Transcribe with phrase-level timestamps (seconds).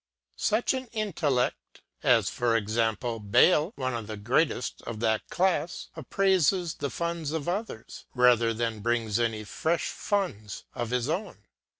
[0.39, 6.73] Such an intellect, as for example Bayle, one of the greatest of that class, appraises
[6.73, 11.43] the funds of others, rather than brings any fresh funds of his own.